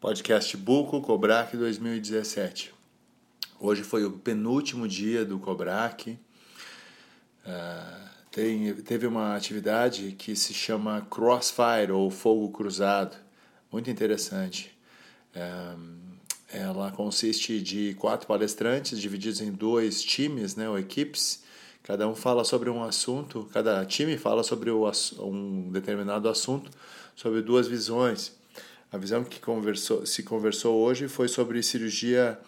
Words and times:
Podcast 0.00 0.56
Buco 0.56 1.02
Cobrac 1.02 1.54
2017. 1.54 2.72
Hoje 3.60 3.82
foi 3.82 4.02
o 4.02 4.12
penúltimo 4.12 4.88
dia 4.88 5.26
do 5.26 5.38
Cobrac. 5.38 6.18
Uh, 7.44 8.08
tem, 8.30 8.74
teve 8.76 9.06
uma 9.06 9.36
atividade 9.36 10.12
que 10.12 10.34
se 10.34 10.54
chama 10.54 11.06
Crossfire 11.10 11.92
ou 11.92 12.10
Fogo 12.10 12.48
Cruzado, 12.48 13.14
muito 13.70 13.90
interessante. 13.90 14.74
Uh, 15.36 15.98
ela 16.48 16.90
consiste 16.92 17.60
de 17.60 17.92
quatro 17.98 18.26
palestrantes 18.26 18.98
divididos 18.98 19.42
em 19.42 19.52
dois 19.52 20.02
times, 20.02 20.56
né, 20.56 20.66
ou 20.66 20.78
equipes. 20.78 21.42
Cada 21.82 22.08
um 22.08 22.14
fala 22.14 22.42
sobre 22.42 22.70
um 22.70 22.82
assunto, 22.82 23.46
cada 23.52 23.84
time 23.84 24.16
fala 24.16 24.42
sobre 24.42 24.70
um 24.70 25.70
determinado 25.70 26.26
assunto, 26.26 26.70
sobre 27.14 27.42
duas 27.42 27.68
visões. 27.68 28.39
A 28.92 28.98
visão 28.98 29.22
que 29.22 29.38
conversou, 29.38 30.04
se 30.04 30.22
conversou 30.24 30.80
hoje 30.80 31.06
foi 31.06 31.28
sobre 31.28 31.62
cirurgia 31.62 32.38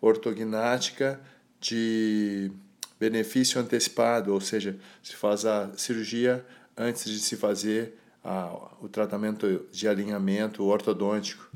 ortognática 0.00 1.20
de 1.60 2.50
benefício 2.98 3.60
antecipado, 3.60 4.32
ou 4.32 4.40
seja, 4.40 4.76
se 5.00 5.14
faz 5.14 5.44
a 5.44 5.70
cirurgia 5.76 6.44
antes 6.76 7.04
de 7.04 7.20
se 7.20 7.36
fazer 7.36 7.94
a, 8.24 8.52
o 8.80 8.88
tratamento 8.88 9.64
de 9.70 9.86
alinhamento 9.86 10.64
ortodôntico. 10.64 11.48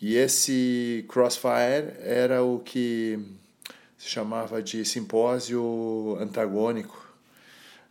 E 0.00 0.16
esse 0.16 1.04
crossfire 1.08 1.94
era 2.00 2.42
o 2.42 2.58
que 2.58 3.20
se 3.96 4.08
chamava 4.08 4.60
de 4.60 4.84
simpósio 4.84 6.16
antagônico, 6.20 7.06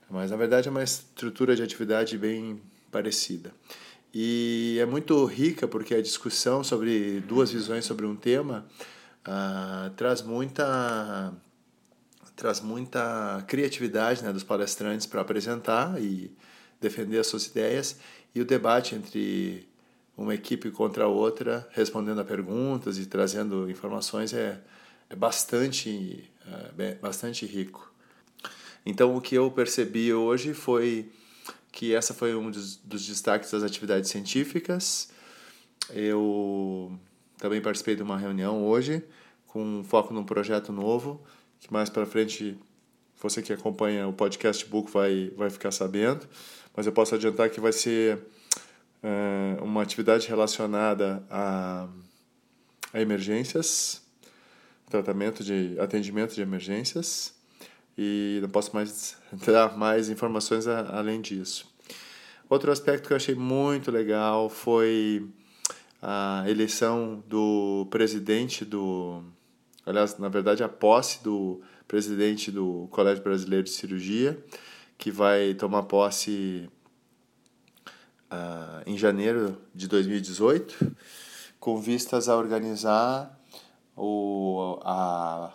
mas 0.09 0.31
na 0.31 0.35
verdade 0.35 0.67
é 0.67 0.71
uma 0.71 0.83
estrutura 0.83 1.55
de 1.55 1.63
atividade 1.63 2.17
bem 2.17 2.61
parecida. 2.91 3.53
E 4.13 4.77
é 4.79 4.85
muito 4.85 5.23
rica 5.25 5.67
porque 5.67 5.95
a 5.95 6.01
discussão 6.01 6.63
sobre 6.63 7.21
duas 7.21 7.51
visões 7.51 7.85
sobre 7.85 8.05
um 8.05 8.15
tema 8.15 8.65
uh, 9.25 9.89
traz 9.91 10.21
muita 10.21 11.33
traz 12.35 12.59
muita 12.59 13.43
criatividade 13.47 14.23
né, 14.23 14.33
dos 14.33 14.43
palestrantes 14.43 15.05
para 15.05 15.21
apresentar 15.21 16.01
e 16.01 16.35
defender 16.79 17.19
as 17.19 17.27
suas 17.27 17.45
ideias. 17.45 17.99
E 18.33 18.41
o 18.41 18.45
debate 18.45 18.95
entre 18.95 19.67
uma 20.17 20.33
equipe 20.33 20.71
contra 20.71 21.05
a 21.05 21.07
outra 21.07 21.67
respondendo 21.71 22.19
a 22.19 22.23
perguntas 22.23 22.97
e 22.97 23.05
trazendo 23.05 23.69
informações 23.69 24.33
é, 24.33 24.59
é 25.09 25.15
bastante 25.15 26.29
é, 26.77 26.95
bastante 26.95 27.45
rico. 27.45 27.91
Então 28.85 29.15
o 29.15 29.21
que 29.21 29.35
eu 29.35 29.49
percebi 29.51 30.13
hoje 30.13 30.53
foi 30.53 31.11
que 31.71 31.95
essa 31.95 32.13
foi 32.13 32.35
um 32.35 32.51
dos, 32.51 32.75
dos 32.77 33.05
destaques 33.05 33.51
das 33.51 33.63
atividades 33.63 34.09
científicas. 34.09 35.09
Eu 35.89 36.97
também 37.37 37.61
participei 37.61 37.95
de 37.95 38.03
uma 38.03 38.17
reunião 38.17 38.65
hoje 38.65 39.03
com 39.47 39.83
foco 39.83 40.13
num 40.13 40.23
projeto 40.23 40.71
novo, 40.71 41.21
que 41.59 41.71
mais 41.71 41.89
para 41.89 42.05
frente 42.05 42.57
você 43.21 43.41
que 43.41 43.53
acompanha 43.53 44.07
o 44.07 44.13
podcast 44.13 44.65
Book 44.65 44.91
vai, 44.91 45.31
vai 45.35 45.49
ficar 45.49 45.71
sabendo, 45.71 46.27
mas 46.75 46.85
eu 46.85 46.91
posso 46.91 47.13
adiantar 47.15 47.49
que 47.49 47.59
vai 47.59 47.71
ser 47.71 48.19
é, 49.03 49.61
uma 49.61 49.81
atividade 49.81 50.27
relacionada 50.27 51.23
a, 51.29 51.87
a 52.93 53.01
emergências, 53.01 54.01
tratamento 54.89 55.43
de 55.43 55.77
atendimento 55.79 56.33
de 56.33 56.41
emergências 56.41 57.40
e 58.01 58.39
não 58.41 58.49
posso 58.49 58.73
mais 58.75 59.15
dar 59.45 59.77
mais 59.77 60.09
informações 60.09 60.67
a, 60.67 60.97
além 60.97 61.21
disso. 61.21 61.69
Outro 62.49 62.71
aspecto 62.71 63.07
que 63.07 63.13
eu 63.13 63.17
achei 63.17 63.35
muito 63.35 63.91
legal 63.91 64.49
foi 64.49 65.25
a 66.01 66.43
eleição 66.47 67.23
do 67.27 67.87
presidente 67.89 68.65
do. 68.65 69.23
Aliás, 69.85 70.17
na 70.17 70.29
verdade, 70.29 70.63
a 70.63 70.69
posse 70.69 71.23
do 71.23 71.61
presidente 71.87 72.51
do 72.51 72.87
Colégio 72.91 73.23
Brasileiro 73.23 73.63
de 73.63 73.71
Cirurgia, 73.71 74.43
que 74.97 75.11
vai 75.11 75.53
tomar 75.53 75.83
posse 75.83 76.69
uh, 78.31 78.81
em 78.85 78.97
janeiro 78.97 79.57
de 79.73 79.87
2018, 79.87 80.95
com 81.59 81.79
vistas 81.79 82.27
a 82.27 82.35
organizar 82.35 83.39
o, 83.95 84.79
a 84.83 85.53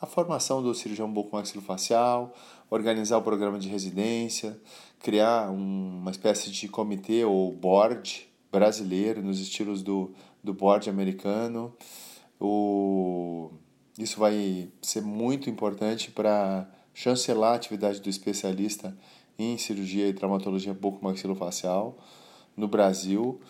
a 0.00 0.06
formação 0.06 0.62
do 0.62 0.74
cirurgião 0.74 1.12
bucomaxilofacial, 1.12 2.34
organizar 2.70 3.18
o 3.18 3.22
programa 3.22 3.58
de 3.58 3.68
residência, 3.68 4.58
criar 4.98 5.50
uma 5.50 6.10
espécie 6.10 6.50
de 6.50 6.68
comitê 6.68 7.24
ou 7.24 7.52
board 7.52 8.28
brasileiro 8.50 9.22
nos 9.22 9.38
estilos 9.40 9.82
do, 9.82 10.12
do 10.42 10.54
board 10.54 10.88
americano. 10.88 11.74
O, 12.40 13.50
isso 13.98 14.18
vai 14.18 14.70
ser 14.80 15.02
muito 15.02 15.50
importante 15.50 16.10
para 16.10 16.66
chancelar 16.94 17.52
a 17.52 17.56
atividade 17.56 18.00
do 18.00 18.08
especialista 18.08 18.96
em 19.38 19.58
cirurgia 19.58 20.08
e 20.08 20.14
traumatologia 20.14 20.72
bucomaxilofacial 20.72 21.98
no 22.56 22.68
Brasil, 22.68 23.40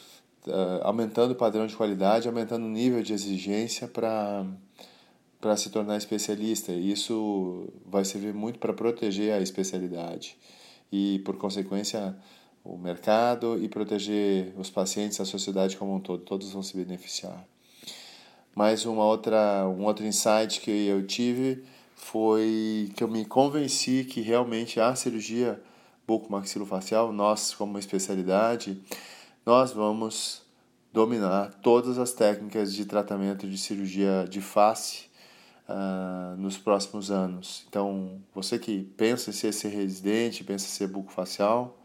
uh, 0.47 0.83
aumentando 0.83 1.33
o 1.33 1.37
padrão 1.37 1.67
de 1.67 1.77
qualidade, 1.77 2.29
aumentando 2.29 2.67
o 2.67 2.69
nível 2.69 3.03
de 3.03 3.13
exigência 3.13 3.89
para 3.89 4.45
para 5.41 5.57
se 5.57 5.71
tornar 5.71 5.97
especialista. 5.97 6.73
Isso 6.73 7.69
vai 7.87 8.05
servir 8.05 8.35
muito 8.35 8.59
para 8.59 8.73
proteger 8.73 9.33
a 9.33 9.41
especialidade 9.41 10.37
e, 10.93 11.21
por 11.21 11.37
consequência, 11.37 12.17
o 12.63 12.77
mercado 12.77 13.59
e 13.63 13.69
proteger 13.69 14.53
os 14.59 14.69
pacientes, 14.69 15.21
a 15.21 15.25
sociedade 15.25 15.77
como 15.77 15.95
um 15.95 16.01
todo. 16.01 16.23
Todos 16.25 16.53
vão 16.53 16.63
se 16.63 16.77
beneficiar. 16.77 17.45
Mais 18.55 18.85
uma 18.85 19.05
outra, 19.05 19.67
um 19.67 19.85
outro 19.85 20.05
insight 20.05 20.61
que 20.61 20.71
eu 20.71 21.07
tive 21.07 21.65
foi 21.95 22.91
que 22.97 23.05
eu 23.05 23.09
me 23.09 23.25
convenci 23.25 24.05
que 24.05 24.21
realmente 24.21 24.81
a 24.81 24.95
cirurgia 24.95 25.61
bucomaxilofacial, 26.07 27.13
nós 27.13 27.55
como 27.55 27.79
especialidade, 27.79 28.83
nós 29.47 29.71
vamos 29.73 30.43
dominar 30.93 31.55
todas 31.63 31.99
as 31.99 32.13
técnicas 32.13 32.75
de 32.75 32.85
tratamento 32.85 33.49
de 33.49 33.57
cirurgia 33.57 34.27
de 34.29 34.41
face 34.41 35.10
uh, 35.71 36.37
nos 36.37 36.59
próximos 36.59 37.11
anos. 37.11 37.65
Então, 37.69 38.21
você 38.35 38.59
que 38.59 38.83
pensa 38.97 39.31
em 39.31 39.33
ser, 39.33 39.53
ser 39.53 39.69
residente, 39.69 40.43
pensa 40.43 40.67
em 40.67 40.69
ser 40.69 40.89
bucofacial, 40.89 41.79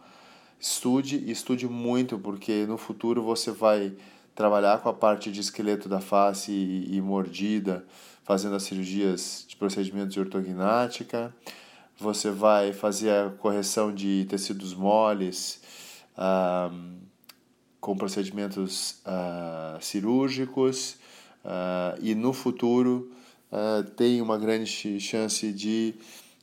estude 0.60 1.18
e 1.18 1.32
estude 1.32 1.68
muito, 1.68 2.18
porque 2.18 2.66
no 2.66 2.78
futuro 2.78 3.22
você 3.22 3.52
vai 3.52 3.94
trabalhar 4.34 4.80
com 4.80 4.90
a 4.90 4.94
parte 4.94 5.32
de 5.32 5.40
esqueleto 5.40 5.88
da 5.88 6.02
face 6.02 6.52
e, 6.52 6.96
e 6.96 7.02
mordida, 7.02 7.86
fazendo 8.24 8.56
as 8.56 8.64
cirurgias 8.64 9.46
de 9.48 9.56
procedimentos 9.56 10.14
de 10.14 10.20
ortognática. 10.20 11.34
Você 11.98 12.32
vai 12.32 12.74
fazer 12.74 13.12
a 13.12 13.30
correção 13.30 13.94
de 13.94 14.26
tecidos 14.28 14.74
moles 14.74 15.62
uh, 16.18 16.76
com 17.80 17.96
procedimentos 17.96 19.02
uh, 19.06 19.82
cirúrgicos. 19.82 20.98
E 22.02 22.16
no 22.16 22.34
futuro 22.34 23.12
uh, 23.52 23.84
tem 23.92 24.22
uma 24.22 24.38
grande 24.38 25.00
chance 25.00 25.52
de 25.52 25.96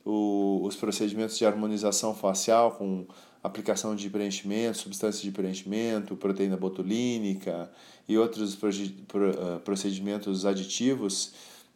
o, 0.05 0.61
os 0.63 0.75
procedimentos 0.75 1.37
de 1.37 1.45
harmonização 1.45 2.13
facial 2.13 2.71
com 2.71 3.05
aplicação 3.43 3.95
de 3.95 4.09
preenchimento, 4.09 4.77
substâncias 4.77 5.21
de 5.21 5.31
preenchimento, 5.31 6.15
proteína 6.15 6.55
botulínica 6.55 7.69
e 8.07 8.17
outros 8.17 8.57
ah, 8.57 9.59
procedimentos 9.63 10.45
aditivos 10.45 11.33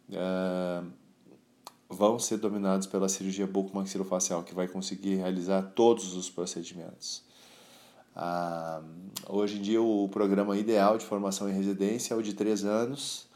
uh, 0.08 0.86
vão 1.90 2.18
ser 2.18 2.38
dominados 2.38 2.86
pela 2.86 3.08
cirurgia 3.08 3.46
bucomaxilofacial, 3.46 4.42
que 4.42 4.54
vai 4.54 4.66
conseguir 4.66 5.16
realizar 5.16 5.62
todos 5.74 6.14
os 6.16 6.30
procedimentos. 6.30 7.22
Uh, 8.16 8.84
hoje 9.28 9.58
em 9.58 9.62
dia, 9.62 9.80
o 9.80 10.08
programa 10.08 10.56
ideal 10.56 10.96
de 10.96 11.04
formação 11.04 11.48
em 11.48 11.52
residência 11.52 12.14
é 12.14 12.16
o 12.16 12.22
de 12.22 12.32
três 12.32 12.64
anos, 12.64 13.27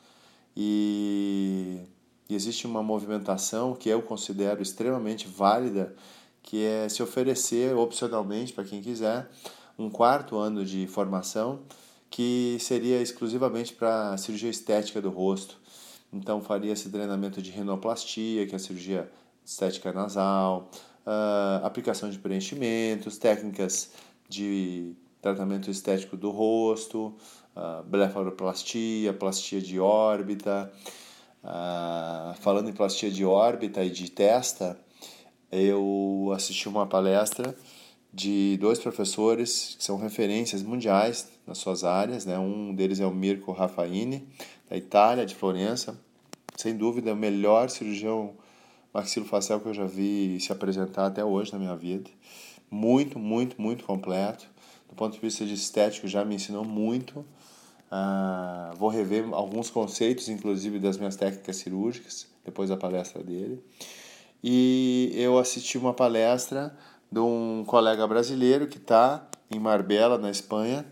e, 0.57 1.81
existe 2.29 2.67
uma 2.67 2.83
movimentação 2.83 3.75
que 3.75 3.89
eu 3.89 4.03
considero 4.03 4.63
extremamente 4.63 5.29
válida, 5.29 5.95
que 6.43 6.65
é 6.65 6.89
se 6.89 7.03
oferecer 7.03 7.75
opcionalmente 7.77 8.53
para 8.53 8.65
quem 8.65 8.81
quiser 8.81 9.31
um 9.79 9.89
quarto 9.89 10.37
ano 10.37 10.65
de 10.65 10.87
formação 10.87 11.61
que 12.11 12.59
seria 12.61 13.01
exclusivamente 13.01 13.73
para 13.73 14.17
cirurgia 14.19 14.51
estética 14.51 15.01
do 15.01 15.09
rosto. 15.09 15.59
Então 16.13 16.43
faria 16.43 16.73
esse 16.73 16.91
treinamento 16.91 17.41
de 17.41 17.51
rinoplastia, 17.51 18.47
que 18.47 18.53
é 18.53 18.57
a 18.57 18.59
cirurgia 18.59 19.11
estética 19.45 19.93
nasal, 19.93 20.71
uh, 21.07 21.65
aplicação 21.65 22.11
de 22.11 22.19
preenchimentos, 22.19 23.17
técnicas 23.17 23.93
de 24.29 24.95
tratamento 25.23 25.71
estético 25.71 26.17
do 26.17 26.31
rosto, 26.31 27.15
uh, 27.57 27.83
blefaroplastia, 27.85 29.13
plastia 29.13 29.61
de 29.61 29.79
órbita. 29.79 30.73
Uh, 31.43 32.35
falando 32.41 32.71
em 32.71 32.73
plastia 32.73 33.11
de 33.11 33.25
órbita 33.25 33.83
e 33.85 33.91
de 33.91 34.11
testa, 34.11 34.79
eu 35.51 36.33
assisti 36.35 36.69
uma 36.69 36.87
palestra 36.87 37.55
de 38.13 38.59
dois 38.59 38.79
professores 38.79 39.75
que 39.79 39.85
são 39.85 39.97
referências 39.97 40.63
mundiais 40.63 41.29
nas 41.47 41.59
suas 41.59 41.83
áreas. 41.83 42.27
Né? 42.27 42.39
Um 42.39 42.75
deles 42.75 43.01
é 43.01 43.07
o 43.07 43.11
Mirko 43.11 43.53
Raffaini, 43.53 44.29
da 44.69 44.77
Itália, 44.77 45.25
de 45.25 45.35
Florença. 45.35 45.99
Sem 46.57 46.77
dúvida, 46.77 47.11
é 47.11 47.13
o 47.13 47.17
melhor 47.17 47.71
cirurgião 47.71 48.35
maxilofacial 48.93 49.59
que 49.61 49.67
eu 49.67 49.75
já 49.75 49.87
vi 49.87 50.39
se 50.39 50.53
apresentar 50.53 51.07
até 51.07 51.25
hoje 51.25 51.53
na 51.53 51.59
minha 51.59 51.75
vida. 51.75 52.11
Muito, 52.71 53.19
muito, 53.19 53.61
muito 53.61 53.85
completo. 53.85 54.47
Do 54.89 54.95
ponto 54.95 55.15
de 55.15 55.21
vista 55.21 55.45
de 55.47 55.55
estético, 55.55 56.07
já 56.07 56.25
me 56.25 56.35
ensinou 56.35 56.65
muito. 56.65 57.25
Uh, 57.93 58.75
vou 58.77 58.89
rever 58.89 59.27
alguns 59.33 59.69
conceitos, 59.69 60.31
inclusive 60.31 60.79
das 60.79 60.97
minhas 60.97 61.15
técnicas 61.15 61.57
cirúrgicas, 61.57 62.27
depois 62.43 62.71
da 62.71 62.77
palestra 62.77 63.23
dele. 63.23 63.63
E 64.43 65.13
eu 65.15 65.39
assisti 65.39 65.77
uma 65.77 65.93
palestra 65.93 66.75
de 67.11 67.21
um 67.21 67.65
colega 67.67 68.07
brasileiro 68.07 68.67
que 68.67 68.79
está 68.79 69.29
em 69.51 69.61
Marbella, 69.61 70.17
na 70.17 70.31
Espanha, 70.31 70.87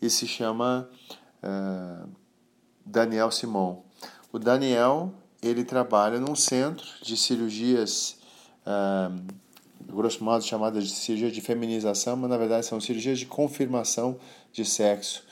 e 0.00 0.08
se 0.08 0.26
chama 0.26 0.88
uh, 1.42 2.08
Daniel 2.86 3.30
Simon. 3.30 3.82
O 4.32 4.38
Daniel 4.38 5.12
ele 5.42 5.62
trabalha 5.62 6.18
num 6.18 6.34
centro 6.34 6.86
de 7.02 7.18
cirurgias, 7.18 8.16
uh, 8.66 9.14
grosso 9.92 10.24
modo 10.24 10.42
chamadas 10.42 10.84
de 10.84 10.94
cirurgia 10.94 11.30
de 11.30 11.42
feminização, 11.42 12.16
mas 12.16 12.30
na 12.30 12.38
verdade 12.38 12.64
são 12.64 12.80
cirurgias 12.80 13.18
de 13.18 13.26
confirmação 13.26 14.18
de 14.52 14.64
sexo, 14.64 15.22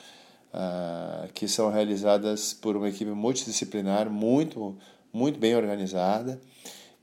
uh, 0.55 1.31
que 1.33 1.47
são 1.47 1.69
realizadas 1.69 2.53
por 2.53 2.77
uma 2.77 2.87
equipe 2.87 3.11
multidisciplinar 3.11 4.09
muito, 4.09 4.77
muito 5.11 5.37
bem 5.37 5.55
organizada 5.55 6.39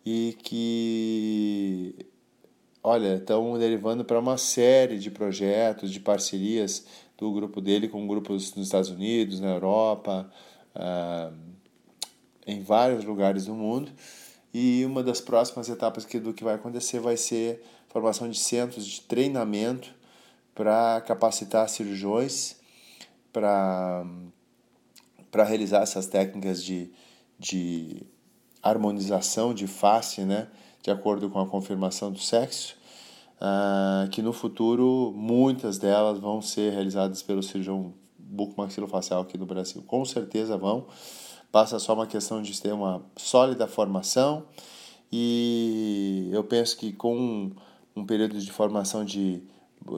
e 0.05 0.37
que, 0.43 1.95
olha, 2.83 3.17
estão 3.17 3.59
derivando 3.59 4.05
para 4.05 4.19
uma 4.19 4.39
série 4.39 4.99
de 4.99 5.11
projetos, 5.11 5.93
de 5.93 6.01
parcerias 6.01 6.87
do 7.19 7.31
grupo 7.31 7.61
dele 7.61 7.89
com 7.89 8.07
grupos 8.07 8.55
nos 8.55 8.67
Estados 8.67 8.89
Unidos, 8.89 9.39
na 9.39 9.51
Europa, 9.51 10.29
uh, 10.75 11.33
em 12.47 12.61
vários 12.63 13.05
lugares 13.05 13.45
do 13.45 13.55
mundo. 13.55 13.93
E 14.53 14.85
uma 14.85 15.03
das 15.03 15.21
próximas 15.21 15.69
etapas 15.69 16.05
que, 16.05 16.19
do 16.19 16.35
que 16.35 16.45
vai 16.45 16.55
acontecer 16.55 17.01
vai 17.01 17.17
ser 17.17 17.63
formação 17.89 18.29
de 18.29 18.39
centros 18.39 18.85
de 18.87 19.03
treinamento 19.03 19.95
para 20.55 21.01
capacitar 21.03 21.69
cirurgiões 21.69 22.62
para 23.33 24.05
realizar 25.35 25.83
essas 25.83 26.07
técnicas 26.07 26.63
de, 26.63 26.91
de 27.39 28.03
harmonização 28.63 29.55
de 29.55 29.67
face, 29.67 30.23
né, 30.23 30.49
de 30.83 30.91
acordo 30.91 31.31
com 31.31 31.41
a 31.41 31.47
confirmação 31.47 32.13
do 32.13 32.19
sexo, 32.19 32.77
uh, 33.37 34.09
que 34.11 34.23
no 34.23 34.33
futuro 34.33 35.13
muitas 35.17 35.79
delas 35.79 36.19
vão 36.19 36.43
ser 36.43 36.73
realizadas 36.73 37.23
pelo 37.23 37.43
cirurgião 37.43 37.95
bucomaxilofacial 38.19 39.23
aqui 39.23 39.37
no 39.37 39.47
Brasil. 39.47 39.83
Com 39.83 40.05
certeza 40.05 40.57
vão. 40.57 40.87
Passa 41.51 41.79
só 41.79 41.93
uma 41.93 42.07
questão 42.07 42.41
de 42.41 42.59
ter 42.61 42.73
uma 42.73 43.05
sólida 43.17 43.67
formação 43.67 44.47
e 45.13 46.31
eu 46.33 46.43
penso 46.43 46.79
que 46.79 46.93
com 46.93 47.53
um 47.95 48.07
período 48.07 48.39
de 48.39 48.51
formação 48.51 49.05
de, 49.05 49.43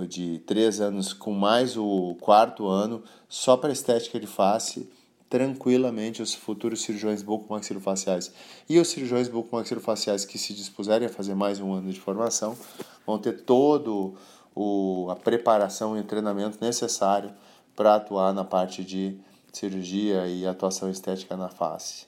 de 0.09 0.39
três 0.41 0.81
anos, 0.81 1.13
com 1.13 1.33
mais 1.33 1.77
o 1.77 2.17
quarto 2.21 2.67
ano, 2.69 3.03
só 3.29 3.57
para 3.57 3.73
estética 3.73 4.19
de 4.19 4.27
face, 4.27 4.89
tranquilamente 5.29 6.23
os 6.23 6.33
futuros 6.33 6.83
cirurgiões 6.83 7.23
bucomaxilofaciais 7.23 8.33
e 8.69 8.79
os 8.79 8.89
cirurgiões 8.89 9.29
bucomaxilofaciais 9.29 10.25
que 10.25 10.39
se 10.39 10.55
dispuserem 10.55 11.09
a 11.09 11.11
fazer 11.11 11.35
mais 11.35 11.61
um 11.61 11.73
ano 11.73 11.93
de 11.93 11.99
formação 11.99 12.57
vão 13.05 13.19
ter 13.19 13.43
todo 13.43 14.15
o, 14.55 15.09
a 15.11 15.17
preparação 15.17 15.97
e 15.97 16.01
o 16.01 16.05
treinamento 16.05 16.59
necessário 16.61 17.33
para 17.75 17.97
atuar 17.97 18.33
na 18.33 18.45
parte 18.45 18.85
de 18.85 19.19
cirurgia 19.53 20.27
e 20.29 20.47
atuação 20.47 20.89
estética 20.91 21.37
na 21.37 21.49
face. 21.49 22.07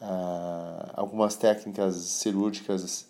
Uh, 0.00 0.90
algumas 0.94 1.36
técnicas 1.36 1.94
cirúrgicas 1.94 3.06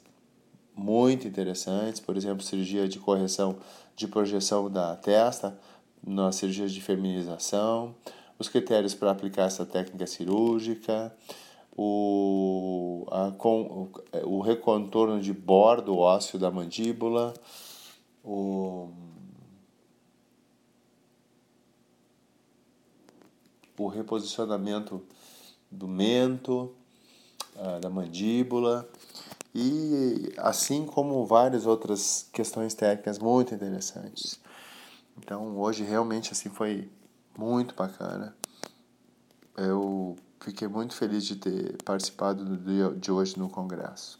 muito 0.74 1.26
interessantes, 1.26 2.00
por 2.00 2.16
exemplo, 2.16 2.42
cirurgia 2.42 2.88
de 2.88 2.98
correção 2.98 3.58
de 3.94 4.08
projeção 4.08 4.70
da 4.70 4.96
testa, 4.96 5.58
na 6.04 6.32
cirurgia 6.32 6.66
de 6.66 6.80
feminização, 6.80 7.94
os 8.38 8.48
critérios 8.48 8.94
para 8.94 9.10
aplicar 9.10 9.44
essa 9.44 9.64
técnica 9.64 10.06
cirúrgica, 10.06 11.14
o, 11.76 13.06
a, 13.10 13.30
com, 13.32 13.90
o 14.24 14.40
recontorno 14.40 15.20
de 15.20 15.32
bordo 15.32 15.96
ósseo 15.96 16.38
da 16.38 16.50
mandíbula, 16.50 17.34
o 18.24 18.90
o 23.78 23.88
reposicionamento 23.88 25.02
do 25.70 25.88
mento, 25.88 26.72
ah, 27.56 27.80
da 27.80 27.90
mandíbula 27.90 28.88
e 29.54 30.32
assim 30.38 30.86
como 30.86 31.26
várias 31.26 31.66
outras 31.66 32.28
questões 32.32 32.74
técnicas 32.74 33.18
muito 33.18 33.54
interessantes. 33.54 34.40
Então 35.18 35.58
hoje 35.58 35.84
realmente 35.84 36.32
assim 36.32 36.48
foi 36.48 36.90
muito 37.36 37.74
bacana. 37.74 38.34
Eu 39.56 40.16
fiquei 40.40 40.66
muito 40.66 40.94
feliz 40.94 41.24
de 41.24 41.36
ter 41.36 41.76
participado 41.84 42.44
do 42.44 42.56
dia 42.56 42.90
de 42.90 43.12
hoje 43.12 43.38
no 43.38 43.48
congresso. 43.48 44.18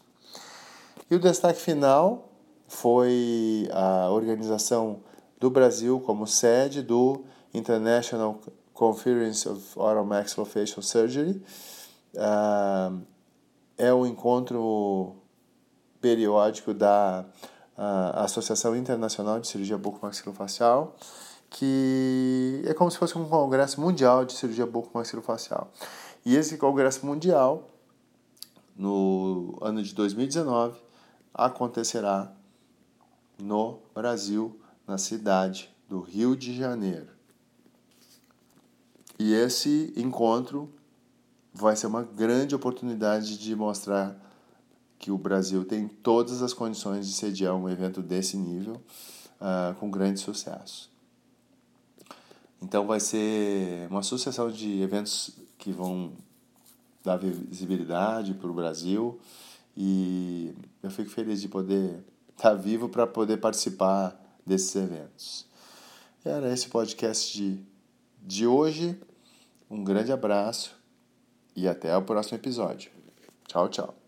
E 1.09 1.15
o 1.15 1.19
destaque 1.19 1.59
final 1.59 2.29
foi 2.67 3.67
a 3.71 4.09
organização 4.09 5.01
do 5.39 5.49
Brasil 5.49 5.99
como 5.99 6.25
sede 6.25 6.81
do 6.81 7.25
International 7.53 8.39
Conference 8.73 9.47
of 9.47 9.61
Oral 9.75 10.05
Maxillofacial 10.05 10.81
Surgery. 10.81 11.43
Uh, 12.15 13.01
é 13.77 13.93
um 13.93 14.05
encontro 14.05 15.15
periódico 16.03 16.73
da 16.73 17.23
uh, 17.77 18.19
Associação 18.19 18.75
Internacional 18.75 19.39
de 19.39 19.47
Cirurgia 19.47 19.77
Bucomaxilofacial, 19.77 20.97
que 21.49 22.61
é 22.67 22.73
como 22.73 22.91
se 22.91 22.97
fosse 22.97 23.17
um 23.17 23.23
congresso 23.23 23.79
mundial 23.79 24.25
de 24.25 24.33
cirurgia 24.33 24.65
bucomaxilofacial. 24.65 25.71
E 26.25 26.35
esse 26.35 26.57
congresso 26.57 27.05
mundial, 27.05 27.69
no 28.75 29.57
ano 29.61 29.81
de 29.81 29.95
2019, 29.95 30.77
acontecerá 31.33 32.33
no 33.41 33.79
Brasil, 33.95 34.59
na 34.85 34.97
cidade 34.97 35.73
do 35.87 36.01
Rio 36.01 36.35
de 36.35 36.53
Janeiro. 36.53 37.07
E 39.17 39.33
esse 39.33 39.93
encontro 39.95 40.69
vai 41.53 41.77
ser 41.77 41.87
uma 41.87 42.03
grande 42.03 42.53
oportunidade 42.55 43.37
de 43.37 43.55
mostrar 43.55 44.19
que 45.03 45.11
o 45.11 45.17
Brasil 45.17 45.65
tem 45.65 45.85
todas 45.85 46.41
as 46.41 46.53
condições 46.53 47.05
de 47.05 47.11
sediar 47.11 47.53
um 47.53 47.67
evento 47.67 48.01
desse 48.01 48.37
nível 48.37 48.81
uh, 49.41 49.75
com 49.77 49.91
grande 49.91 50.21
sucesso. 50.21 50.89
Então 52.61 52.87
vai 52.87 53.01
ser 53.01 53.85
uma 53.89 54.01
sucessão 54.01 54.49
de 54.49 54.81
eventos 54.81 55.31
que 55.57 55.73
vão 55.73 56.13
dar 57.03 57.17
visibilidade 57.17 58.33
para 58.33 58.49
o 58.49 58.53
Brasil 58.53 59.19
e 59.75 60.55
eu 60.81 60.89
fico 60.89 61.09
feliz 61.09 61.41
de 61.41 61.49
poder 61.49 62.01
estar 62.29 62.53
vivo 62.53 62.87
para 62.87 63.05
poder 63.05 63.41
participar 63.41 64.17
desses 64.45 64.73
eventos. 64.73 65.45
Era 66.23 66.53
esse 66.53 66.69
podcast 66.69 67.37
de 67.37 67.61
de 68.21 68.47
hoje. 68.47 68.97
Um 69.69 69.83
grande 69.83 70.13
abraço 70.13 70.73
e 71.53 71.67
até 71.67 71.93
o 71.97 72.03
próximo 72.03 72.37
episódio. 72.37 72.89
Tchau, 73.49 73.67
tchau. 73.67 74.02